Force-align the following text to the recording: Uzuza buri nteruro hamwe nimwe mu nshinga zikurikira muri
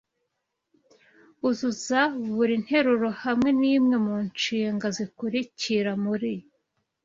Uzuza 1.49 1.99
buri 2.35 2.55
nteruro 2.65 3.07
hamwe 3.23 3.49
nimwe 3.59 3.95
mu 4.05 4.15
nshinga 4.29 4.87
zikurikira 4.95 5.91
muri 6.03 6.33